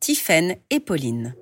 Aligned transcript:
Tiffaine 0.00 0.56
et 0.70 0.80
Pauline. 0.80 1.34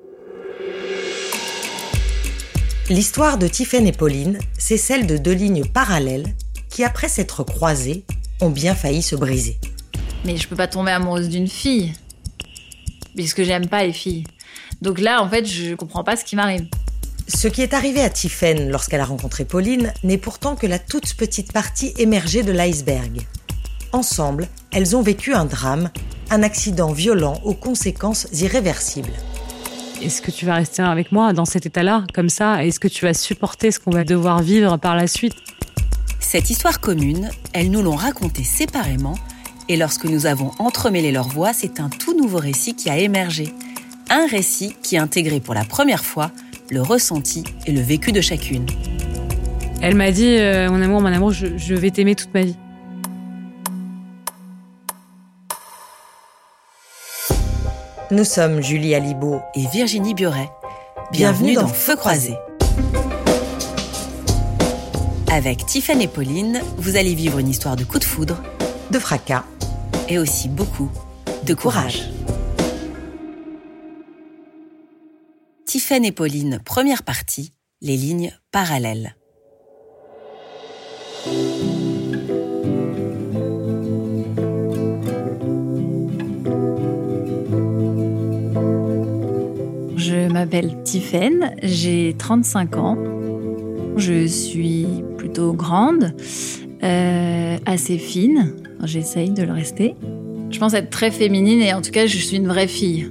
L'histoire 2.91 3.39
de 3.39 3.47
Tiffaine 3.47 3.87
et 3.87 3.93
Pauline, 3.93 4.41
c'est 4.59 4.77
celle 4.77 5.07
de 5.07 5.17
deux 5.17 5.33
lignes 5.33 5.65
parallèles 5.65 6.35
qui, 6.69 6.83
après 6.83 7.09
s'être 7.09 7.45
croisées, 7.45 8.03
ont 8.41 8.51
bien 8.51 8.75
failli 8.75 9.01
se 9.01 9.15
briser. 9.15 9.59
Mais 10.25 10.37
je 10.37 10.49
peux 10.49 10.57
pas 10.57 10.67
tomber 10.67 10.91
amoureuse 10.91 11.29
d'une 11.29 11.47
fille. 11.47 11.93
Puisque 13.15 13.45
j'aime 13.45 13.69
pas 13.69 13.85
les 13.85 13.93
filles. 13.93 14.25
Donc 14.83 14.99
là, 14.99 15.23
en 15.23 15.29
fait, 15.29 15.47
je 15.47 15.77
comprends 15.77 16.03
pas 16.03 16.17
ce 16.17 16.25
qui 16.25 16.35
m'arrive. 16.35 16.67
Ce 17.29 17.47
qui 17.47 17.63
est 17.63 17.75
arrivé 17.75 18.01
à 18.01 18.11
Tiffaine 18.11 18.71
lorsqu'elle 18.71 19.01
a 19.01 19.05
rencontré 19.05 19.45
Pauline 19.45 19.93
n'est 20.03 20.19
pourtant 20.19 20.57
que 20.57 20.67
la 20.67 20.81
toute 20.81 21.15
petite 21.15 21.53
partie 21.53 21.95
émergée 21.97 22.43
de 22.43 22.51
l'iceberg. 22.51 23.21
Ensemble, 23.93 24.49
elles 24.73 24.97
ont 24.97 25.03
vécu 25.03 25.33
un 25.33 25.45
drame, 25.45 25.91
un 26.31 26.43
accident 26.43 26.93
violent 26.93 27.41
aux 27.45 27.55
conséquences 27.55 28.27
irréversibles. 28.33 29.13
Est-ce 30.03 30.23
que 30.23 30.31
tu 30.31 30.47
vas 30.47 30.55
rester 30.55 30.83
avec 30.83 31.11
moi 31.11 31.33
dans 31.33 31.45
cet 31.45 31.67
état-là, 31.67 32.05
comme 32.15 32.29
ça 32.29 32.65
Est-ce 32.65 32.79
que 32.79 32.89
tu 32.89 33.05
vas 33.05 33.15
supporter 33.15 33.71
ce 33.71 33.81
qu'on 33.81 33.91
va 33.91 34.05
devoir 34.05 34.43
vivre 34.43 34.77
par 34.77 34.95
la 34.95 35.07
suite? 35.07 35.35
Cette 36.21 36.51
histoire 36.51 36.81
commune, 36.81 37.31
elles 37.53 37.71
nous 37.71 37.83
l'ont 37.83 37.97
racontée 37.97 38.45
séparément, 38.45 39.15
et 39.69 39.77
lorsque 39.77 40.05
nous 40.05 40.27
avons 40.27 40.53
entremêlé 40.59 41.11
leurs 41.11 41.29
voix, 41.29 41.53
c'est 41.53 41.81
un 41.81 41.89
tout 41.89 42.17
nouveau 42.17 42.39
récit 42.39 42.75
qui 42.75 42.91
a 42.91 42.99
émergé. 42.99 43.53
Un 44.11 44.27
récit 44.27 44.75
qui 44.83 44.97
a 44.97 45.03
intégré 45.03 45.41
pour 45.41 45.55
la 45.55 45.65
première 45.65 46.05
fois 46.05 46.31
le 46.71 46.81
ressenti 46.81 47.45
et 47.67 47.73
le 47.73 47.81
vécu 47.81 48.13
de 48.13 48.21
chacune. 48.21 48.67
Elle 49.81 49.95
m'a 49.95 50.11
dit, 50.11 50.37
euh, 50.37 50.69
mon 50.71 50.83
amour, 50.83 51.01
mon 51.01 51.13
amour, 51.13 51.33
je, 51.33 51.47
je 51.57 51.75
vais 51.75 51.91
t'aimer 51.91 52.15
toute 52.15 52.33
ma 52.35 52.43
vie. 52.43 52.57
Nous 58.11 58.25
sommes 58.25 58.63
Julie 58.63 58.95
Alibaud 58.95 59.43
et 59.55 59.67
Virginie 59.67 60.15
Bioret. 60.15 60.49
Bienvenue, 61.13 61.53
dans, 61.53 61.69
Feu 61.69 61.95
croisé. 61.95 62.35
Avec 65.31 65.67
Tiffany 65.67 66.05
et 66.05 66.09
Pauline, 66.09 66.63
vous 66.79 66.97
allez 66.97 67.15
vivre 67.15 67.39
une 67.39 67.49
histoire 67.49 67.77
de 67.77 67.85
coup 67.85 67.99
de 67.99 68.05
foudre, 68.05 68.43
de 68.91 68.99
fracas 68.99 69.45
et 70.09 70.19
aussi 70.19 70.49
beaucoup 70.49 70.91
de 71.45 71.53
courage. 71.53 72.09
Tiffany 75.67 76.09
et 76.09 76.13
Pauline, 76.13 76.61
première 76.65 77.03
partie, 77.03 77.53
les 77.83 77.99
lignes 77.99 78.33
parallèles. 78.53 79.17
M'appelle 90.39 90.85
Tiffaine, 90.85 91.53
j'ai 91.65 92.15
35 92.17 92.77
ans. 92.77 92.97
Je 93.97 94.25
suis 94.25 94.87
plutôt 95.17 95.53
grande, 95.53 96.15
euh, 96.85 97.57
assez 97.67 97.99
fine. 97.99 98.53
J'essaye 98.85 99.31
de 99.31 99.43
le 99.43 99.53
rester. 99.53 99.97
Je 100.51 100.61
pense 100.61 100.75
être 100.75 100.91
très 100.91 101.11
féminine 101.11 101.61
et 101.61 101.75
en 101.75 101.83
tout 101.83 101.91
cas, 101.91 102.07
je 102.07 102.17
suis 102.19 102.37
une 102.37 102.47
vraie 102.47 102.69
fille. 102.69 103.11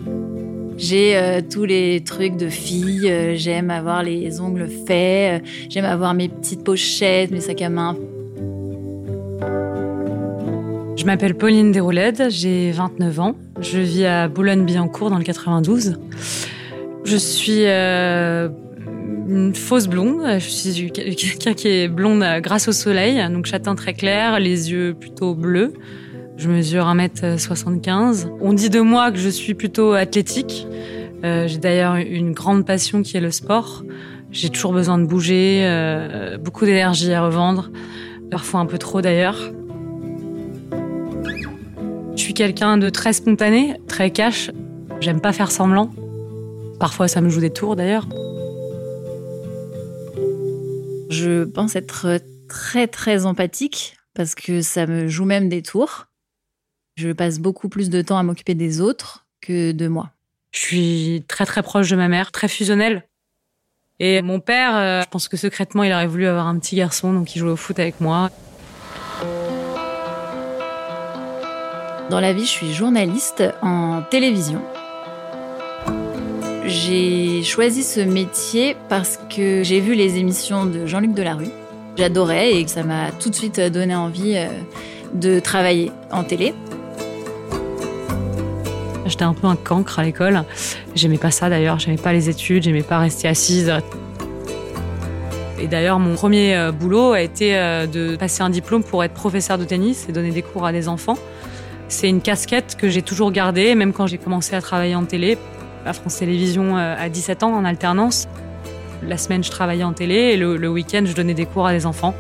J'ai 0.78 1.18
euh, 1.18 1.42
tous 1.42 1.66
les 1.66 2.02
trucs 2.06 2.38
de 2.38 2.48
fille. 2.48 3.10
euh, 3.10 3.36
j'aime 3.36 3.72
avoir 3.72 4.04
les 4.04 4.40
ongles 4.40 4.70
faits. 4.88 5.44
j'aime 5.70 5.86
avoir 5.86 6.14
mes 6.14 6.30
petites 6.30 6.64
pochettes, 6.64 7.32
mes 7.32 7.42
sacs 7.42 7.62
à 7.62 7.70
main. 7.70 7.98
Je 10.96 11.04
m'appelle 11.04 11.36
Pauline 11.36 11.74
Desrouledes, 11.74 12.28
j'ai 12.30 12.72
29 12.72 13.20
ans. 13.20 13.36
Je 13.60 13.80
vis 13.80 14.06
à 14.06 14.30
Boulogne-Billancourt 14.30 15.10
dans 15.10 15.18
le 15.18 15.26
92. 15.26 15.98
Je 17.08 17.16
suis 17.16 17.62
euh, 17.64 18.50
une 19.30 19.56
fausse 19.56 19.88
blonde. 19.88 20.24
Je 20.40 20.50
suis 20.50 20.92
quelqu'un 20.92 21.54
qui 21.54 21.70
est 21.70 21.88
blonde 21.88 22.22
grâce 22.42 22.68
au 22.68 22.74
soleil, 22.74 23.26
donc 23.32 23.46
châtain 23.46 23.76
très 23.76 23.94
clair, 23.94 24.42
les 24.42 24.72
yeux 24.72 24.94
plutôt 24.94 25.34
bleus. 25.34 25.72
Je 26.36 26.50
mesure 26.50 26.84
1m75. 26.84 28.28
On 28.42 28.52
dit 28.52 28.70
de 28.70 28.82
moi 28.82 29.14
que 29.14 29.20
je 29.20 29.30
suis 29.30 29.54
plutôt 29.54 29.94
athlétique. 29.94 30.68
Euh, 31.24 31.48
j'ai 31.48 31.60
d'ailleurs 31.60 31.96
une 31.96 32.34
grande 32.34 32.66
passion 32.66 33.04
qui 33.04 33.16
est 33.16 33.22
le 33.22 33.32
sport. 33.32 33.86
J'ai 34.34 34.50
toujours 34.50 34.74
besoin 34.74 34.98
de 34.98 35.06
bouger, 35.06 35.62
euh, 35.64 36.38
beaucoup 36.38 36.66
d'énergie 36.66 37.14
à 37.14 37.24
revendre, 37.24 37.72
parfois 38.30 38.60
un 38.60 38.66
peu 38.66 38.78
trop 38.78 39.00
d'ailleurs. 39.00 39.40
Je 42.18 42.22
suis 42.22 42.34
quelqu'un 42.34 42.78
de 42.78 42.90
très 42.90 43.14
spontané, 43.14 43.78
très 43.88 44.12
cash. 44.12 44.52
J'aime 45.00 45.22
pas 45.22 45.32
faire 45.32 45.52
semblant. 45.52 45.90
Parfois, 46.80 47.08
ça 47.08 47.22
me 47.22 47.30
joue 47.30 47.42
des 47.42 47.52
tours 47.52 47.76
d'ailleurs. 47.76 48.08
Je 51.10 51.44
pense 51.46 51.76
être 51.76 52.20
très 52.48 52.88
très 52.88 53.26
empathique 53.26 53.98
parce 54.14 54.36
que 54.36 54.62
ça 54.62 54.86
me 54.86 55.08
joue 55.08 55.26
même 55.26 55.50
des 55.50 55.62
tours. 55.62 56.06
Je 56.96 57.12
passe 57.12 57.40
beaucoup 57.40 57.70
plus 57.70 57.90
de 57.90 58.02
temps 58.02 58.18
à 58.18 58.24
m'occuper 58.24 58.56
des 58.56 58.82
autres 58.82 59.28
que 59.42 59.72
de 59.72 59.88
moi. 59.88 60.12
Je 60.52 60.60
suis 60.60 61.24
très 61.28 61.46
très 61.46 61.62
proche 61.62 61.90
de 61.90 61.96
ma 61.96 62.08
mère, 62.08 62.32
très 62.32 62.48
fusionnelle. 62.48 63.04
Et 64.00 64.22
mon 64.22 64.40
père, 64.40 64.76
euh, 64.76 65.02
je 65.02 65.08
pense 65.10 65.28
que 65.28 65.38
secrètement, 65.38 65.84
il 65.84 65.92
aurait 65.92 66.08
voulu 66.08 66.28
avoir 66.28 66.48
un 66.48 66.58
petit 66.60 66.76
garçon, 66.76 67.14
donc 67.14 67.36
il 67.36 67.40
jouait 67.40 67.52
au 67.52 67.56
foot 67.56 67.80
avec 67.80 68.00
moi. 68.00 68.30
Dans 72.10 72.20
la 72.20 72.34
vie, 72.34 72.46
je 72.46 72.52
suis 72.52 72.74
journaliste 72.74 73.44
en 73.62 74.02
télévision. 74.10 74.62
J'ai 76.68 77.44
choisi 77.44 77.82
ce 77.82 78.02
métier 78.02 78.76
parce 78.90 79.18
que 79.34 79.64
j'ai 79.64 79.80
vu 79.80 79.94
les 79.94 80.18
émissions 80.18 80.66
de 80.66 80.86
Jean-Luc 80.86 81.14
Delarue. 81.14 81.48
J'adorais 81.96 82.56
et 82.56 82.68
ça 82.68 82.84
m'a 82.84 83.12
tout 83.12 83.30
de 83.30 83.36
suite 83.36 83.62
donné 83.62 83.96
envie 83.96 84.36
euh, 84.36 84.48
de 85.14 85.40
travailler 85.40 85.94
en 86.12 86.26
télé. 86.26 86.54
J'étais 89.06 89.24
un 89.24 89.34
peu 89.34 89.48
un 89.48 89.56
cancre 89.56 90.00
à 90.00 90.04
l'école. 90.04 90.44
J'aimais 90.94 91.18
pas 91.18 91.32
ça 91.32 91.50
d'ailleurs, 91.50 91.80
j'aimais 91.80 91.96
pas 91.96 92.12
les 92.12 92.28
études, 92.28 92.64
j'aimais 92.64 92.84
pas 92.84 93.00
rester 93.00 93.30
assise. 93.30 93.72
Et 95.60 95.68
d'ailleurs, 95.68 96.00
mon 96.00 96.16
premier 96.16 96.54
euh, 96.58 96.74
boulot 96.74 97.14
a 97.14 97.22
été 97.22 97.58
euh, 97.58 97.88
de 97.88 98.18
passer 98.18 98.44
un 98.44 98.50
diplôme 98.50 98.84
pour 98.84 99.06
être 99.06 99.14
professeur 99.14 99.58
de 99.58 99.64
tennis 99.64 100.08
et 100.10 100.12
donner 100.12 100.32
des 100.32 100.42
cours 100.42 100.66
à 100.66 100.74
des 100.74 100.90
enfants. 100.90 101.18
C'est 101.88 102.10
une 102.10 102.20
casquette 102.20 102.76
que 102.78 102.90
j'ai 102.90 103.04
toujours 103.04 103.32
gardée, 103.32 103.74
même 103.74 103.94
quand 103.94 104.06
j'ai 104.06 104.18
commencé 104.18 104.54
à 104.54 104.62
travailler 104.62 104.96
en 104.96 105.06
télé, 105.06 105.38
à 105.88 105.94
France 105.94 106.18
Télévisions 106.18 106.78
euh, 106.78 106.96
à 106.98 107.10
17 107.10 107.44
ans 107.44 107.54
en 107.54 107.66
alternance. 107.66 108.28
La 109.04 109.18
semaine, 109.18 109.44
je 109.44 109.52
travaillais 109.52 109.84
en 109.84 109.94
télé 109.94 110.16
et 110.16 110.38
le, 110.38 110.58
le 110.58 110.70
week-end, 110.70 111.04
je 111.06 111.14
donnais 111.14 111.34
des 111.34 111.46
cours 111.46 111.68
à 111.68 111.74
des 111.74 111.86
enfants. 111.86 112.14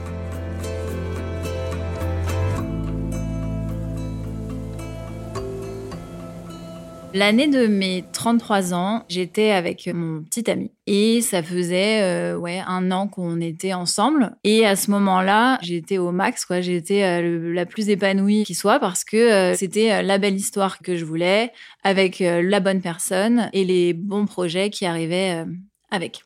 L'année 7.17 7.47
de 7.47 7.65
mes 7.65 8.03
33 8.13 8.75
ans, 8.75 9.03
j'étais 9.09 9.49
avec 9.49 9.89
mon 9.91 10.21
petit 10.21 10.51
ami 10.51 10.69
et 10.85 11.21
ça 11.21 11.41
faisait 11.41 12.03
euh, 12.03 12.37
ouais 12.37 12.61
un 12.67 12.91
an 12.91 13.07
qu'on 13.07 13.41
était 13.41 13.73
ensemble 13.73 14.35
et 14.43 14.67
à 14.67 14.75
ce 14.75 14.91
moment-là, 14.91 15.57
j'étais 15.63 15.97
au 15.97 16.11
max 16.11 16.45
quoi, 16.45 16.61
j'étais 16.61 17.01
euh, 17.01 17.51
la 17.55 17.65
plus 17.65 17.89
épanouie 17.89 18.43
qui 18.43 18.53
soit 18.53 18.79
parce 18.79 19.03
que 19.03 19.17
euh, 19.17 19.55
c'était 19.55 20.03
la 20.03 20.19
belle 20.19 20.35
histoire 20.35 20.77
que 20.77 20.95
je 20.95 21.05
voulais 21.05 21.51
avec 21.83 22.19
la 22.19 22.59
bonne 22.59 22.81
personne 22.81 23.49
et 23.51 23.65
les 23.65 23.93
bons 23.93 24.27
projets 24.27 24.69
qui 24.69 24.85
arrivaient 24.85 25.43
avec. 25.89 26.23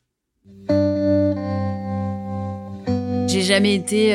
J'ai 3.28 3.40
jamais 3.40 3.76
été 3.76 4.14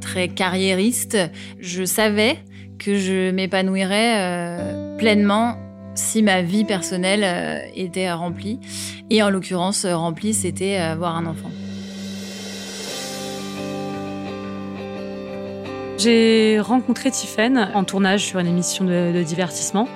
très 0.00 0.28
carriériste. 0.28 1.18
Je 1.58 1.84
savais 1.84 2.38
que 2.78 2.96
je 2.96 3.32
m'épanouirais 3.32 4.96
pleinement 4.98 5.56
si 5.94 6.22
ma 6.22 6.42
vie 6.42 6.64
personnelle 6.64 7.22
euh, 7.24 7.58
était 7.74 8.10
remplie. 8.12 8.58
Et 9.10 9.22
en 9.22 9.30
l'occurrence, 9.30 9.84
euh, 9.84 9.96
remplie, 9.96 10.34
c'était 10.34 10.78
euh, 10.78 10.92
avoir 10.92 11.16
un 11.16 11.26
enfant. 11.26 11.50
J'ai 16.02 16.58
rencontré 16.58 17.12
Tiffaine 17.12 17.70
en 17.74 17.84
tournage 17.84 18.24
sur 18.24 18.40
une 18.40 18.48
émission 18.48 18.84
de, 18.84 19.22
divertissement 19.22 19.86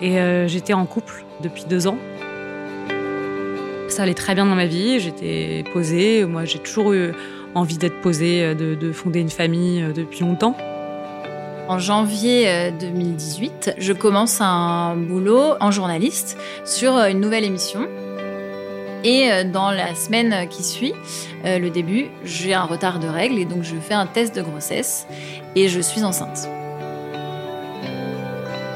et 0.00 0.18
euh, 0.18 0.48
j'étais 0.48 0.72
en 0.72 0.86
couple 0.86 1.26
depuis 1.42 1.64
deux 1.68 1.86
ans. 1.86 1.98
Ça 3.88 4.04
allait 4.04 4.14
très 4.14 4.34
bien 4.34 4.46
dans 4.46 4.54
ma 4.54 4.64
vie, 4.64 5.00
j'étais 5.00 5.64
posée. 5.74 6.24
Moi, 6.24 6.46
j'ai 6.46 6.60
toujours 6.60 6.94
eu 6.94 7.12
envie 7.54 7.76
d'être 7.76 8.00
posée, 8.00 8.42
euh, 8.42 8.54
de, 8.54 8.74
de 8.74 8.90
fonder 8.90 9.20
une 9.20 9.28
famille 9.28 9.82
euh, 9.82 9.92
depuis 9.92 10.20
longtemps. 10.20 10.56
En 11.70 11.78
janvier 11.78 12.48
euh, 12.48 12.70
2018, 12.72 13.76
je 13.78 13.92
commence 13.92 14.40
un 14.40 14.96
boulot 14.96 15.54
en 15.60 15.70
journaliste 15.70 16.36
sur 16.64 16.96
euh, 16.96 17.06
une 17.06 17.20
nouvelle 17.20 17.44
émission. 17.44 17.86
Et 19.04 19.30
euh, 19.30 19.44
dans 19.44 19.70
la 19.70 19.94
semaine 19.94 20.48
qui 20.48 20.64
suit, 20.64 20.94
euh, 21.44 21.60
le 21.60 21.70
début, 21.70 22.08
j'ai 22.24 22.54
un 22.54 22.64
retard 22.64 22.98
de 22.98 23.06
règles 23.06 23.38
et 23.38 23.44
donc 23.44 23.62
je 23.62 23.76
fais 23.76 23.94
un 23.94 24.06
test 24.06 24.34
de 24.34 24.42
grossesse 24.42 25.06
et 25.54 25.68
je 25.68 25.78
suis 25.78 26.02
enceinte. 26.02 26.48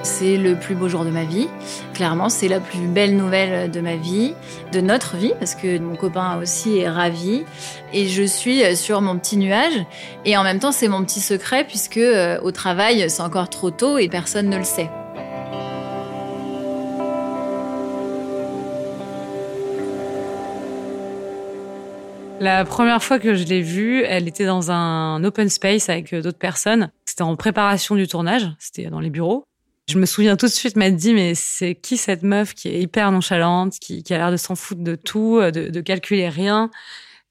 C'est 0.04 0.36
le 0.36 0.54
plus 0.54 0.74
beau 0.74 0.86
jour 0.86 1.06
de 1.06 1.10
ma 1.10 1.24
vie. 1.24 1.48
Clairement, 1.94 2.28
c'est 2.28 2.46
la 2.46 2.60
plus 2.60 2.86
belle 2.86 3.16
nouvelle 3.16 3.70
de 3.70 3.80
ma 3.80 3.96
vie, 3.96 4.34
de 4.70 4.82
notre 4.82 5.16
vie, 5.16 5.32
parce 5.38 5.54
que 5.54 5.78
mon 5.78 5.96
copain 5.96 6.38
aussi 6.38 6.76
est 6.76 6.90
ravi. 6.90 7.44
Et 7.94 8.06
je 8.06 8.22
suis 8.22 8.76
sur 8.76 9.00
mon 9.00 9.18
petit 9.18 9.38
nuage. 9.38 9.72
Et 10.26 10.36
en 10.36 10.42
même 10.42 10.58
temps, 10.58 10.72
c'est 10.72 10.88
mon 10.88 11.02
petit 11.04 11.20
secret, 11.20 11.64
puisque 11.64 11.96
euh, 11.96 12.38
au 12.42 12.52
travail, 12.52 13.08
c'est 13.08 13.22
encore 13.22 13.48
trop 13.48 13.70
tôt 13.70 13.96
et 13.96 14.08
personne 14.08 14.50
ne 14.50 14.58
le 14.58 14.64
sait. 14.64 14.90
La 22.40 22.66
première 22.66 23.02
fois 23.02 23.18
que 23.18 23.34
je 23.34 23.44
l'ai 23.44 23.62
vue, 23.62 24.04
elle 24.04 24.28
était 24.28 24.44
dans 24.44 24.70
un 24.70 25.24
open 25.24 25.48
space 25.48 25.88
avec 25.88 26.12
euh, 26.12 26.20
d'autres 26.20 26.38
personnes. 26.38 26.90
C'était 27.06 27.22
en 27.22 27.36
préparation 27.36 27.94
du 27.94 28.06
tournage, 28.06 28.50
c'était 28.58 28.90
dans 28.90 29.00
les 29.00 29.08
bureaux. 29.08 29.46
Je 29.86 29.98
me 29.98 30.06
souviens 30.06 30.36
tout 30.36 30.46
de 30.46 30.50
suite 30.50 30.76
m'être 30.76 30.96
dit, 30.96 31.12
mais 31.12 31.34
c'est 31.34 31.75
qui 31.75 31.98
cette 31.98 32.22
meuf 32.22 32.54
qui 32.54 32.69
est 32.69 32.81
hyper 32.81 33.12
nonchalante, 33.12 33.75
qui, 33.78 34.02
a 34.10 34.16
l'air 34.16 34.31
de 34.31 34.38
s'en 34.38 34.54
foutre 34.54 34.82
de 34.82 34.94
tout, 34.94 35.38
euh, 35.38 35.50
de, 35.50 35.81
calculer 35.82 36.31
rien. 36.31 36.70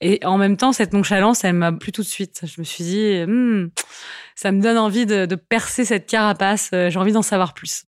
Et 0.01 0.23
en 0.23 0.38
même 0.38 0.55
temps, 0.55 0.71
cette 0.71 0.94
nonchalance, 0.94 1.44
elle 1.44 1.53
m'a 1.53 1.71
plu 1.71 1.91
tout 1.91 2.03
de 2.03 2.07
suite. 2.07 2.41
Je 2.44 2.61
me 2.61 2.63
suis 2.63 2.83
dit, 2.83 3.25
hmm, 3.25 3.69
ça 4.35 4.51
me 4.51 4.61
donne 4.61 4.77
envie 4.77 5.07
de, 5.07 5.25
de 5.25 5.35
percer 5.35 5.83
cette 5.83 6.05
carapace, 6.05 6.69
euh, 6.73 6.91
j'ai 6.91 7.00
envie 7.00 7.11
d'en 7.11 7.23
savoir 7.23 7.55
plus. 7.55 7.85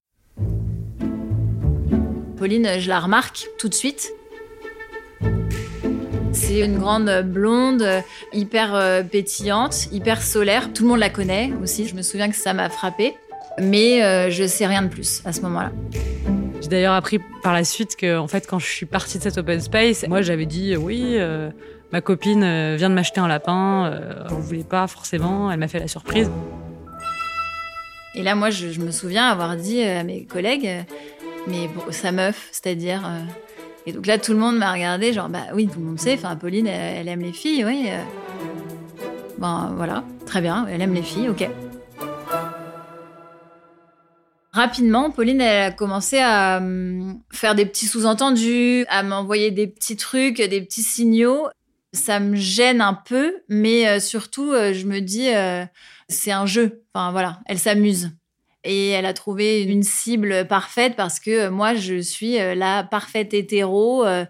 Pauline, 2.37 2.79
je 2.79 2.89
la 2.89 2.99
remarque 2.99 3.47
tout 3.59 3.69
de 3.69 3.73
suite. 3.73 4.11
C'est 6.33 6.59
une 6.59 6.79
grande 6.79 7.23
blonde, 7.23 7.87
hyper 8.33 8.75
euh, 8.75 9.03
pétillante, 9.03 9.87
hyper 9.91 10.21
solaire. 10.21 10.73
Tout 10.73 10.83
le 10.83 10.89
monde 10.89 10.99
la 10.99 11.09
connaît 11.09 11.53
aussi. 11.61 11.87
Je 11.87 11.95
me 11.95 12.01
souviens 12.01 12.29
que 12.29 12.35
ça 12.35 12.53
m'a 12.53 12.69
frappée. 12.69 13.15
Mais 13.59 14.03
euh, 14.03 14.29
je 14.29 14.45
sais 14.45 14.65
rien 14.65 14.81
de 14.81 14.87
plus 14.89 15.21
à 15.25 15.33
ce 15.33 15.41
moment-là. 15.41 15.71
J'ai 16.61 16.67
d'ailleurs 16.67 16.93
appris 16.93 17.19
par 17.43 17.53
la 17.53 17.63
suite 17.63 17.95
que, 17.95 18.17
en 18.17 18.27
fait, 18.27 18.47
quand 18.47 18.59
je 18.59 18.65
suis 18.65 18.85
partie 18.85 19.17
de 19.17 19.23
cet 19.23 19.37
open 19.37 19.61
space, 19.61 20.05
moi 20.07 20.21
j'avais 20.21 20.45
dit 20.45 20.75
oui, 20.75 21.15
euh, 21.15 21.49
ma 21.91 22.01
copine 22.01 22.75
vient 22.75 22.89
de 22.89 22.95
m'acheter 22.95 23.19
un 23.19 23.27
lapin, 23.27 23.99
on 24.31 24.35
ne 24.35 24.41
voulait 24.41 24.63
pas 24.63 24.87
forcément, 24.87 25.51
elle 25.51 25.59
m'a 25.59 25.67
fait 25.67 25.79
la 25.79 25.87
surprise. 25.87 26.29
Et 28.15 28.23
là, 28.23 28.33
moi, 28.33 28.49
je, 28.49 28.79
me 28.79 28.91
souviens 28.91 29.27
avoir 29.27 29.57
dit 29.57 29.83
à 29.83 30.03
mes 30.03 30.23
collègues, 30.23 30.69
mais 31.47 31.69
sa 31.91 32.11
meuf, 32.11 32.47
c'est-à-dire 32.51 33.03
et 33.85 33.91
donc 33.91 34.07
là, 34.07 34.17
tout 34.17 34.33
le 34.33 34.39
monde 34.39 34.57
m'a 34.57 34.71
regardé, 34.73 35.13
genre, 35.13 35.29
bah 35.29 35.43
oui, 35.53 35.67
tout 35.67 35.79
le 35.79 35.85
monde 35.85 35.99
sait, 35.99 36.15
enfin, 36.15 36.35
Pauline, 36.35 36.67
elle, 36.67 37.07
aime 37.07 37.21
les 37.21 37.33
filles, 37.33 37.63
oui. 37.65 37.87
Euh. 37.89 38.01
Ben 39.37 39.73
voilà, 39.75 40.03
très 40.25 40.41
bien, 40.41 40.65
elle 40.69 40.81
aime 40.81 40.93
les 40.93 41.03
filles, 41.03 41.29
ok. 41.29 41.47
Rapidement, 44.55 45.11
Pauline, 45.11 45.41
elle 45.41 45.63
a 45.63 45.71
commencé 45.71 46.17
à 46.17 46.57
hum, 46.57 47.21
faire 47.31 47.55
des 47.55 47.65
petits 47.65 47.87
sous-entendus, 47.87 48.85
à 48.87 49.03
m'envoyer 49.03 49.51
des 49.51 49.67
petits 49.67 49.97
trucs, 49.97 50.37
des 50.37 50.61
petits 50.61 50.83
signaux. 50.83 51.47
Ça 51.93 52.19
me 52.19 52.35
gêne 52.35 52.81
un 52.81 52.93
peu, 52.93 53.35
mais 53.49 53.87
euh, 53.87 53.99
surtout, 53.99 54.51
euh, 54.51 54.73
je 54.73 54.85
me 54.85 54.99
dis, 54.99 55.29
c'est 56.09 56.31
un 56.31 56.45
jeu. 56.45 56.83
Enfin 56.93 57.11
voilà, 57.11 57.39
elle 57.45 57.59
s'amuse 57.59 58.11
et 58.65 58.89
elle 58.89 59.05
a 59.05 59.13
trouvé 59.13 59.61
une 59.63 59.83
cible 59.83 60.45
parfaite 60.47 60.95
parce 60.95 61.19
que 61.19 61.49
moi, 61.49 61.75
je 61.75 62.01
suis 62.01 62.39
euh, 62.39 62.55
la 62.55 62.83
parfaite 62.83 63.33
hétéro 63.33 64.03
euh, 64.05 64.25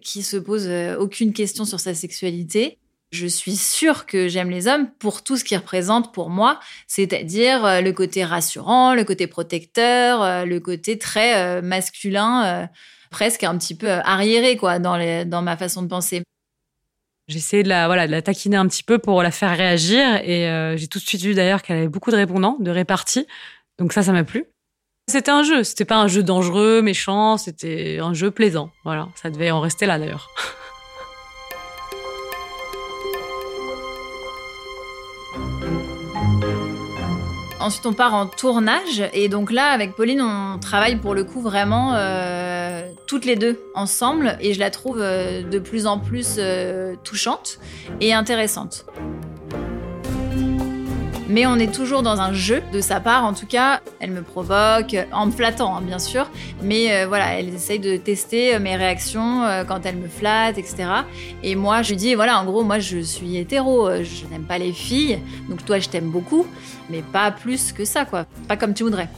qui 0.00 0.22
se 0.22 0.36
pose 0.36 0.66
euh, 0.68 0.96
aucune 0.98 1.32
question 1.32 1.64
sur 1.64 1.80
sa 1.80 1.94
sexualité. 1.94 2.78
Je 3.10 3.26
suis 3.26 3.56
sûre 3.56 4.04
que 4.06 4.28
j'aime 4.28 4.50
les 4.50 4.68
hommes 4.68 4.90
pour 4.98 5.24
tout 5.24 5.36
ce 5.36 5.44
qu'ils 5.44 5.56
représentent 5.56 6.12
pour 6.12 6.28
moi, 6.28 6.60
c'est-à-dire 6.86 7.80
le 7.80 7.90
côté 7.92 8.24
rassurant, 8.24 8.94
le 8.94 9.04
côté 9.04 9.26
protecteur, 9.26 10.44
le 10.44 10.58
côté 10.58 10.98
très 10.98 11.62
masculin, 11.62 12.68
presque 13.10 13.44
un 13.44 13.56
petit 13.56 13.74
peu 13.74 13.88
arriéré 13.90 14.58
quoi 14.58 14.78
dans, 14.78 14.98
dans 15.26 15.40
ma 15.40 15.56
façon 15.56 15.80
de 15.82 15.88
penser. 15.88 16.22
J'ai 17.28 17.38
essayé 17.38 17.62
de 17.62 17.68
la, 17.70 17.86
voilà, 17.86 18.06
de 18.06 18.12
la 18.12 18.20
taquiner 18.20 18.56
un 18.56 18.66
petit 18.68 18.82
peu 18.82 18.98
pour 18.98 19.22
la 19.22 19.30
faire 19.30 19.56
réagir 19.56 20.16
et 20.22 20.76
j'ai 20.76 20.86
tout 20.86 20.98
de 20.98 21.04
suite 21.04 21.22
vu 21.22 21.34
d'ailleurs 21.34 21.62
qu'elle 21.62 21.78
avait 21.78 21.88
beaucoup 21.88 22.10
de 22.10 22.16
répondants, 22.16 22.58
de 22.60 22.70
répartis. 22.70 23.26
Donc 23.78 23.94
ça, 23.94 24.02
ça 24.02 24.12
m'a 24.12 24.24
plu. 24.24 24.44
C'était 25.08 25.30
un 25.30 25.42
jeu, 25.42 25.64
c'était 25.64 25.86
pas 25.86 25.96
un 25.96 26.08
jeu 26.08 26.22
dangereux, 26.22 26.82
méchant, 26.82 27.38
c'était 27.38 27.98
un 27.98 28.12
jeu 28.12 28.30
plaisant. 28.30 28.70
Voilà, 28.84 29.08
ça 29.14 29.30
devait 29.30 29.50
en 29.50 29.60
rester 29.60 29.86
là 29.86 29.98
d'ailleurs. 29.98 30.28
Ensuite, 37.68 37.84
on 37.84 37.92
part 37.92 38.14
en 38.14 38.24
tournage 38.24 39.04
et 39.12 39.28
donc 39.28 39.52
là, 39.52 39.66
avec 39.66 39.94
Pauline, 39.94 40.22
on 40.22 40.58
travaille 40.58 40.96
pour 40.96 41.14
le 41.14 41.22
coup 41.22 41.42
vraiment 41.42 41.92
euh, 41.96 42.80
toutes 43.06 43.26
les 43.26 43.36
deux 43.36 43.60
ensemble 43.74 44.38
et 44.40 44.54
je 44.54 44.58
la 44.58 44.70
trouve 44.70 45.02
euh, 45.02 45.42
de 45.42 45.58
plus 45.58 45.86
en 45.86 45.98
plus 45.98 46.36
euh, 46.38 46.94
touchante 47.04 47.58
et 48.00 48.14
intéressante. 48.14 48.86
Mais 51.28 51.44
on 51.44 51.56
est 51.56 51.72
toujours 51.72 52.02
dans 52.02 52.20
un 52.20 52.32
jeu 52.32 52.62
de 52.72 52.80
sa 52.80 53.00
part, 53.00 53.24
en 53.24 53.34
tout 53.34 53.46
cas. 53.46 53.80
Elle 54.00 54.12
me 54.12 54.22
provoque, 54.22 54.96
en 55.12 55.26
me 55.26 55.30
flattant, 55.30 55.76
hein, 55.76 55.82
bien 55.82 55.98
sûr. 55.98 56.30
Mais 56.62 56.92
euh, 56.92 57.06
voilà, 57.06 57.38
elle 57.38 57.54
essaye 57.54 57.78
de 57.78 57.98
tester 57.98 58.54
euh, 58.54 58.60
mes 58.60 58.76
réactions 58.76 59.44
euh, 59.44 59.64
quand 59.64 59.84
elle 59.84 59.96
me 59.96 60.08
flatte, 60.08 60.56
etc. 60.56 60.86
Et 61.42 61.54
moi, 61.54 61.82
je 61.82 61.90
lui 61.90 61.96
dis, 61.96 62.14
voilà, 62.14 62.40
en 62.40 62.46
gros, 62.46 62.64
moi, 62.64 62.78
je 62.78 62.98
suis 63.00 63.36
hétéro, 63.36 63.90
je 64.02 64.26
n'aime 64.30 64.44
pas 64.44 64.56
les 64.56 64.72
filles. 64.72 65.18
Donc 65.50 65.64
toi, 65.66 65.78
je 65.78 65.90
t'aime 65.90 66.10
beaucoup, 66.10 66.46
mais 66.88 67.02
pas 67.02 67.30
plus 67.30 67.72
que 67.72 67.84
ça, 67.84 68.06
quoi. 68.06 68.24
Pas 68.48 68.56
comme 68.56 68.72
tu 68.72 68.84
voudrais. 68.84 69.08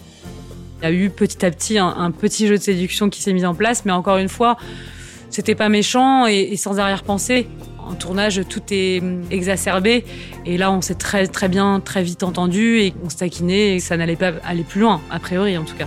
Il 0.83 0.85
y 0.85 0.87
a 0.89 0.93
eu 0.93 1.11
petit 1.11 1.47
à 1.47 1.51
petit 1.51 1.79
un, 1.79 2.11
petit 2.11 2.49
jeu 2.49 2.57
de 2.57 2.63
séduction 2.63 3.09
qui 3.09 3.23
s'est 3.23 3.35
mis 3.35 3.45
en 3.45 3.55
place, 3.55 3.85
mais 3.85 3.93
encore 3.93 4.17
une 4.17 4.31
fois, 4.31 4.57
c'était 5.29 5.55
pas 5.55 5.69
méchant 5.69 6.27
et 6.27 6.57
sans 6.57 6.81
arrière-pensée 6.81 7.47
en 7.91 7.95
tournage, 7.95 8.41
tout 8.49 8.63
est 8.71 9.03
exacerbé. 9.31 10.05
Et 10.47 10.57
là, 10.57 10.71
on 10.71 10.81
s'est 10.81 10.95
très, 10.95 11.27
très 11.27 11.49
bien, 11.49 11.81
très 11.81 12.03
vite 12.03 12.23
entendu 12.23 12.79
et 12.79 12.95
on 13.05 13.11
se 13.11 13.25
et 13.51 13.81
ça 13.81 13.97
n'allait 13.97 14.17
pas 14.17 14.33
aller 14.45 14.65
plus 14.65 14.81
loin, 14.81 15.01
a 15.11 15.19
priori 15.19 15.59
en 15.59 15.65
tout 15.65 15.77
cas. 15.77 15.87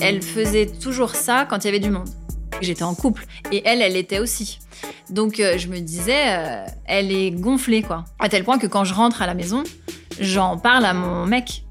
Elle 0.00 0.22
faisait 0.22 0.66
toujours 0.66 1.14
ça 1.14 1.46
quand 1.48 1.64
il 1.64 1.66
y 1.66 1.68
avait 1.68 1.80
du 1.80 1.90
monde. 1.90 2.08
J'étais 2.60 2.82
en 2.82 2.94
couple 2.94 3.24
et 3.52 3.62
elle, 3.64 3.82
elle 3.82 3.96
était 3.96 4.18
aussi. 4.18 4.58
Donc 5.10 5.40
euh, 5.40 5.58
je 5.58 5.68
me 5.68 5.80
disais, 5.80 6.24
euh, 6.28 6.66
elle 6.84 7.12
est 7.12 7.30
gonflée 7.30 7.82
quoi. 7.82 8.04
À 8.18 8.28
tel 8.28 8.44
point 8.44 8.58
que 8.58 8.66
quand 8.66 8.84
je 8.84 8.94
rentre 8.94 9.22
à 9.22 9.26
la 9.26 9.34
maison, 9.34 9.64
j'en 10.20 10.58
parle 10.58 10.84
à 10.84 10.94
mon 10.94 11.26
mec 11.26 11.64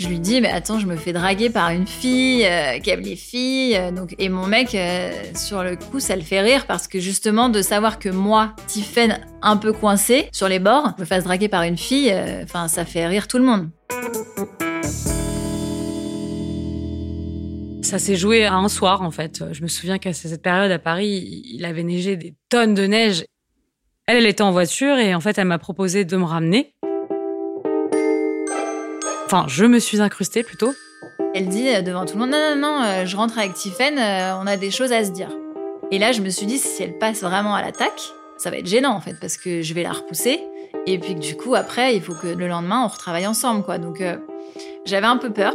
je 0.00 0.08
lui 0.08 0.18
dis, 0.18 0.40
mais 0.40 0.48
attends, 0.50 0.78
je 0.78 0.86
me 0.86 0.96
fais 0.96 1.12
draguer 1.12 1.50
par 1.50 1.68
une 1.70 1.86
fille 1.86 2.46
euh, 2.46 2.78
les 2.86 3.16
filles. 3.16 3.76
Euh, 3.76 3.90
donc, 3.90 4.14
et 4.18 4.30
mon 4.30 4.46
mec, 4.46 4.74
euh, 4.74 5.10
sur 5.34 5.62
le 5.62 5.76
coup, 5.76 6.00
ça 6.00 6.16
le 6.16 6.22
fait 6.22 6.40
rire 6.40 6.64
parce 6.66 6.88
que 6.88 6.98
justement, 6.98 7.50
de 7.50 7.60
savoir 7.60 7.98
que 7.98 8.08
moi, 8.08 8.54
Tiffen, 8.66 9.20
un 9.42 9.58
peu 9.58 9.74
coincée 9.74 10.30
sur 10.32 10.48
les 10.48 10.58
bords, 10.58 10.94
me 10.98 11.04
fasse 11.04 11.24
draguer 11.24 11.48
par 11.48 11.64
une 11.64 11.76
fille, 11.76 12.14
enfin, 12.42 12.66
ça 12.66 12.86
fait 12.86 13.06
rire 13.06 13.28
tout 13.28 13.36
le 13.36 13.44
monde. 13.44 13.68
Ça 17.82 17.98
s'est 17.98 18.16
joué 18.16 18.46
à 18.46 18.54
un 18.54 18.68
soir, 18.68 19.02
en 19.02 19.10
fait. 19.10 19.44
Je 19.52 19.62
me 19.62 19.68
souviens 19.68 19.98
qu'à 19.98 20.14
cette 20.14 20.40
période 20.40 20.70
à 20.70 20.78
Paris, 20.78 21.42
il 21.44 21.64
avait 21.66 21.82
neigé 21.82 22.16
des 22.16 22.34
tonnes 22.48 22.72
de 22.74 22.86
neige. 22.86 23.24
Elle, 24.06 24.16
elle 24.16 24.26
était 24.26 24.42
en 24.42 24.50
voiture 24.50 24.96
et 24.96 25.14
en 25.14 25.20
fait, 25.20 25.36
elle 25.36 25.46
m'a 25.46 25.58
proposé 25.58 26.06
de 26.06 26.16
me 26.16 26.24
ramener. 26.24 26.74
Enfin, 29.32 29.46
je 29.46 29.64
me 29.64 29.78
suis 29.78 30.00
incrustée 30.00 30.42
plutôt. 30.42 30.74
Elle 31.36 31.48
dit 31.48 31.68
euh, 31.68 31.82
devant 31.82 32.04
tout 32.04 32.14
le 32.14 32.18
monde 32.22 32.30
Non, 32.30 32.56
non, 32.56 32.60
non, 32.60 32.82
euh, 32.82 33.06
je 33.06 33.16
rentre 33.16 33.38
avec 33.38 33.54
Tiffen, 33.54 33.96
euh, 33.96 34.34
on 34.34 34.44
a 34.48 34.56
des 34.56 34.72
choses 34.72 34.90
à 34.90 35.04
se 35.04 35.12
dire. 35.12 35.28
Et 35.92 36.00
là, 36.00 36.10
je 36.10 36.20
me 36.20 36.30
suis 36.30 36.46
dit 36.46 36.58
Si 36.58 36.82
elle 36.82 36.98
passe 36.98 37.20
vraiment 37.20 37.54
à 37.54 37.62
l'attaque, 37.62 38.02
ça 38.38 38.50
va 38.50 38.56
être 38.56 38.66
gênant 38.66 38.90
en 38.90 39.00
fait, 39.00 39.14
parce 39.20 39.36
que 39.36 39.62
je 39.62 39.72
vais 39.72 39.84
la 39.84 39.92
repousser. 39.92 40.40
Et 40.88 40.98
puis 40.98 41.14
du 41.14 41.36
coup, 41.36 41.54
après, 41.54 41.94
il 41.94 42.02
faut 42.02 42.14
que 42.14 42.26
le 42.26 42.48
lendemain, 42.48 42.82
on 42.84 42.88
retravaille 42.88 43.28
ensemble, 43.28 43.62
quoi. 43.62 43.78
Donc, 43.78 44.02
j'avais 44.84 45.06
un 45.06 45.16
peu 45.16 45.32
peur. 45.32 45.52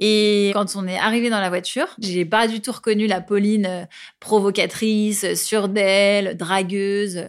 Et 0.00 0.50
quand 0.54 0.74
on 0.74 0.88
est 0.88 0.98
arrivé 0.98 1.30
dans 1.30 1.40
la 1.40 1.50
voiture, 1.50 1.94
j'ai 2.00 2.24
pas 2.24 2.48
du 2.48 2.60
tout 2.60 2.72
reconnu 2.72 3.06
la 3.06 3.20
Pauline 3.20 3.86
provocatrice, 4.18 5.40
sûre 5.40 5.68
d'elle, 5.68 6.36
dragueuse. 6.36 7.28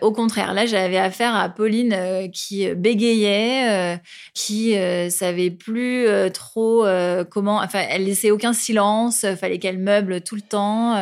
Au 0.00 0.12
contraire, 0.12 0.54
là, 0.54 0.64
j'avais 0.64 0.96
affaire 0.96 1.34
à 1.34 1.48
Pauline 1.48 1.92
euh, 1.92 2.28
qui 2.28 2.72
bégayait, 2.72 3.68
euh, 3.68 3.96
qui 4.32 4.76
euh, 4.76 5.10
savait 5.10 5.50
plus 5.50 6.06
trop 6.32 6.86
comment. 7.30 7.56
Enfin, 7.58 7.82
elle 7.90 8.04
laissait 8.04 8.30
aucun 8.30 8.52
silence. 8.52 9.26
Fallait 9.40 9.58
qu'elle 9.58 9.78
meuble 9.78 10.20
tout 10.20 10.36
le 10.36 10.40
temps. 10.40 10.94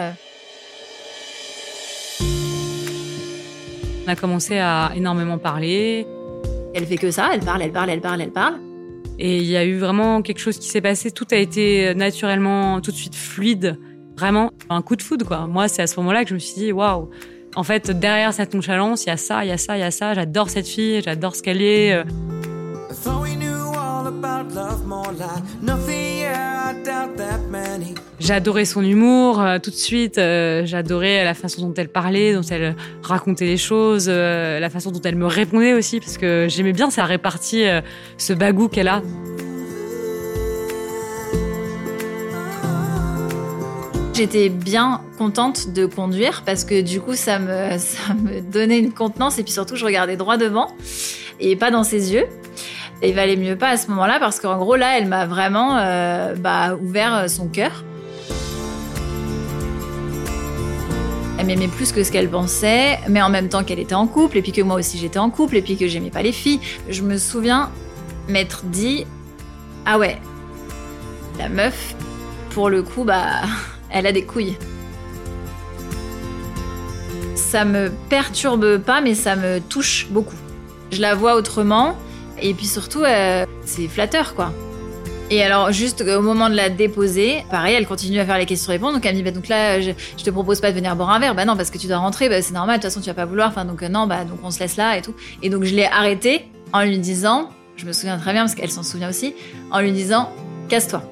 On 4.07 4.09
a 4.09 4.17
commencé 4.17 4.59
à 4.59 4.93
énormément 4.95 5.37
parler. 5.37 6.07
Elle 6.75 6.87
fait 6.87 6.97
que 6.97 7.11
ça. 7.11 7.31
Elle 7.35 7.41
parle, 7.41 7.63
elle 7.63 7.73
parle, 7.73 7.91
elle 7.91 8.01
parle, 8.01 8.23
elle 8.23 8.33
parle. 8.33 8.55
Et 9.19 9.39
il 9.39 9.47
y 9.47 9.57
a 9.57 9.65
eu 9.65 9.77
vraiment 9.77 10.23
quelque 10.23 10.39
chose 10.39 10.59
qui 10.59 10.69
s'est 10.69 10.81
passé. 10.81 11.11
Tout 11.11 11.27
a 11.33 11.37
été 11.37 11.95
naturellement, 11.95 12.81
tout 12.81 12.93
de 12.93 12.97
suite 12.97 13.15
fluide. 13.15 13.79
Vraiment 14.17 14.53
un 14.71 14.81
coup 14.81 14.97
de 14.97 15.03
foudre, 15.03 15.27
quoi. 15.27 15.47
Moi, 15.47 15.69
c'est 15.69 15.83
à 15.83 15.87
ce 15.87 16.01
moment-là 16.01 16.23
que 16.23 16.31
je 16.31 16.35
me 16.35 16.39
suis 16.39 16.55
dit, 16.55 16.73
waouh 16.73 17.11
En 17.57 17.63
fait, 17.63 17.91
derrière 17.91 18.33
cette 18.35 18.53
nonchalance, 18.55 19.05
il 19.05 19.09
y 19.09 19.13
a 19.13 19.17
ça, 19.17 19.45
il 19.45 19.49
y 19.49 19.53
a 19.53 19.57
ça, 19.59 19.77
il 19.77 19.81
y 19.81 19.83
a 19.83 19.91
ça. 19.91 20.13
J'adore 20.15 20.51
cette 20.51 20.69
fille, 20.69 21.01
j'adore 21.03 21.35
ce 21.35 21.43
qu'elle 21.43 21.63
est. 21.63 21.93
euh. 21.95 22.05
J'adorais 28.21 28.65
son 28.67 28.83
humour 28.83 29.41
euh, 29.41 29.59
tout 29.59 29.71
de 29.71 29.75
suite. 29.77 30.19
euh, 30.19 30.67
J'adorais 30.67 31.25
la 31.25 31.35
façon 31.35 31.67
dont 31.67 31.75
elle 31.75 31.89
parlait, 31.89 32.35
dont 32.35 32.43
elle 32.43 32.75
racontait 33.03 33.47
les 33.47 33.57
choses, 33.57 34.07
euh, 34.09 34.61
la 34.61 34.69
façon 34.71 34.91
dont 34.91 35.01
elle 35.03 35.17
me 35.17 35.27
répondait 35.27 35.73
aussi, 35.73 35.99
parce 36.01 36.19
que 36.19 36.47
j'aimais 36.51 36.73
bien 36.73 36.91
sa 36.91 37.05
répartie, 37.05 37.65
ce 38.19 38.33
bagou 38.35 38.69
qu'elle 38.69 38.89
a. 38.89 39.01
J'étais 44.17 44.49
bien 44.49 45.03
contente 45.19 45.75
de 45.75 45.85
conduire 45.85 46.43
parce 46.47 46.65
que 46.65 46.81
du 46.81 47.03
coup, 47.03 47.15
ça 47.15 47.39
me, 47.39 47.73
ça 47.79 48.15
me 48.15 48.41
donnait 48.41 48.79
une 48.79 48.95
contenance 48.95 49.39
et 49.39 49.43
puis 49.43 49.53
surtout, 49.53 49.77
je 49.77 49.85
regardais 49.85 50.17
droit 50.17 50.39
devant 50.39 50.69
et 51.39 51.55
pas 51.55 51.71
dans 51.71 51.85
ses 51.85 52.15
yeux. 52.15 52.25
Et 53.03 53.11
il 53.11 53.15
valait 53.15 53.37
mieux 53.37 53.57
pas 53.57 53.69
à 53.69 53.77
ce 53.77 53.89
moment-là 53.89 54.19
parce 54.19 54.41
qu'en 54.41 54.57
gros, 54.57 54.75
là, 54.75 54.97
elle 54.97 55.07
m'a 55.07 55.27
vraiment 55.27 55.77
euh, 55.77 56.35
bah, 56.35 56.77
ouvert 56.81 57.29
son 57.29 57.47
cœur. 57.49 57.85
Elle 61.39 61.45
m'aimait 61.45 61.69
plus 61.69 61.93
que 61.93 62.03
ce 62.03 62.11
qu'elle 62.11 62.31
pensait, 62.31 62.99
mais 63.11 63.21
en 63.21 63.29
même 63.29 63.51
temps 63.51 63.65
qu'elle 63.65 63.81
était 63.81 63.95
en 63.95 64.07
couple, 64.07 64.39
et 64.39 64.43
puis 64.43 64.53
que 64.53 64.63
moi 64.63 64.77
aussi 64.77 64.97
j'étais 64.97 65.19
en 65.19 65.29
couple, 65.29 65.59
et 65.59 65.63
puis 65.63 65.77
que 65.77 65.89
j'aimais 65.89 66.09
pas 66.09 66.23
les 66.23 66.33
filles. 66.33 66.61
Je 66.89 67.03
me 67.03 67.19
souviens 67.19 67.71
m'être 68.29 68.65
dit 68.65 69.05
Ah 69.85 69.99
ouais, 69.99 70.17
la 71.39 71.51
meuf, 71.51 71.95
pour 72.49 72.71
le 72.71 72.83
coup, 72.83 73.05
bah, 73.05 73.43
elle 73.91 74.07
a 74.07 74.13
des 74.13 74.25
couilles. 74.25 74.57
Ça 77.35 77.65
me 77.65 77.91
perturbe 78.09 78.79
pas, 78.79 79.01
mais 79.01 79.15
ça 79.15 79.37
me 79.37 79.61
touche 79.61 80.09
beaucoup. 80.11 80.37
Je 80.91 81.01
la 81.01 81.15
vois 81.15 81.35
autrement, 81.35 81.97
et 82.41 82.55
puis 82.55 82.67
surtout, 82.67 83.03
euh, 83.03 83.45
c'est 83.65 83.89
flatteur, 83.89 84.35
quoi. 84.35 84.53
Et 85.29 85.43
alors, 85.43 85.73
juste 85.73 86.03
au 86.03 86.23
moment 86.23 86.49
de 86.49 86.55
la 86.55 86.69
déposer, 86.69 87.45
pareil, 87.51 87.75
elle 87.75 87.87
continue 87.87 88.21
à 88.21 88.25
faire 88.25 88.39
les 88.39 88.47
questions-réponses. 88.47 88.95
Donc, 88.95 89.05
elle 89.05 89.13
me 89.13 89.17
dit, 89.17 89.23
bah, 89.25 89.33
donc 89.33 89.49
là, 89.49 89.81
je, 89.81 89.91
te 89.91 90.31
propose 90.31 90.61
pas 90.61 90.71
de 90.71 90.77
venir 90.77 90.95
boire 90.95 91.11
un 91.11 91.19
verre. 91.19 91.35
Bah 91.35 91.45
non, 91.45 91.57
parce 91.57 91.71
que 91.71 91.79
tu 91.79 91.89
dois 91.89 91.97
rentrer, 91.97 92.29
bah, 92.29 92.41
c'est 92.43 92.55
normal, 92.55 92.79
de 92.79 92.83
toute 92.83 92.91
façon, 92.93 93.01
tu 93.01 93.07
vas 93.07 93.15
pas 93.15 93.25
vouloir. 93.25 93.49
Enfin, 93.49 93.65
donc, 93.65 93.83
euh, 93.83 93.89
non, 93.89 94.07
bah, 94.07 94.25
donc 94.25 94.39
on 94.45 94.53
se 94.53 94.61
laisse 94.61 94.77
là 94.77 94.97
et 94.97 95.03
tout. 95.03 95.15
Et 95.43 95.51
donc, 95.51 95.65
je 95.65 95.75
l'ai 95.75 95.87
arrêtée 95.87 96.45
en 96.73 96.83
lui 96.83 96.99
disant, 96.99 97.51
je 97.77 97.87
me 97.87 97.93
souviens 97.93 98.19
très 98.19 98.33
bien, 98.33 98.43
parce 98.43 98.55
qu'elle 98.55 98.71
s'en 98.71 98.85
souvient 98.85 99.09
aussi, 99.09 99.35
en 99.73 99.81
lui 99.81 99.91
disant, 99.91 100.31
casse-toi. 100.69 101.03